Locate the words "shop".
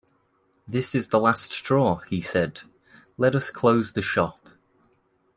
4.01-4.49